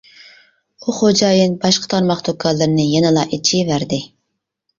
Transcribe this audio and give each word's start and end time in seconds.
ئۇ 0.85 0.95
خوجايىن 0.99 1.53
باشقا 1.65 1.89
تارماق 1.91 2.25
دۇكانلىرىنى 2.31 2.87
يەنىلا 2.95 3.27
ئېچىۋەردى. 3.39 4.03